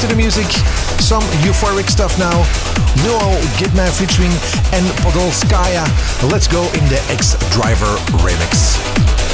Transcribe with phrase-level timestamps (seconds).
[0.00, 0.46] to the music.
[1.00, 2.44] Some euphoric stuff now.
[3.04, 4.30] Noel Gitman featuring
[4.72, 4.84] N.
[5.02, 5.84] Podolskaya.
[6.30, 9.27] Let's go in the X Driver remix.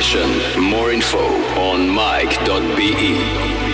[0.00, 0.62] session.
[0.70, 1.18] More info
[1.60, 3.71] on mike.be.